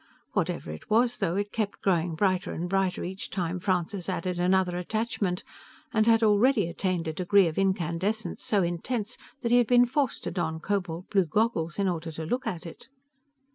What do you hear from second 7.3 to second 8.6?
of incandescence